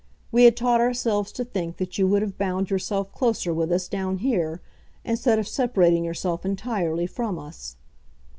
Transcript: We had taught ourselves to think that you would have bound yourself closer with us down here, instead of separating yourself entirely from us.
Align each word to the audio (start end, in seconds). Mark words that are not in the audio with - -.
We 0.31 0.45
had 0.45 0.57
taught 0.57 0.81
ourselves 0.81 1.31
to 1.33 1.45
think 1.45 1.77
that 1.77 1.99
you 1.99 2.07
would 2.07 2.23
have 2.23 2.35
bound 2.35 2.71
yourself 2.71 3.13
closer 3.13 3.53
with 3.53 3.71
us 3.71 3.87
down 3.87 4.17
here, 4.17 4.59
instead 5.05 5.37
of 5.37 5.47
separating 5.47 6.03
yourself 6.03 6.43
entirely 6.43 7.05
from 7.05 7.37
us. 7.37 7.75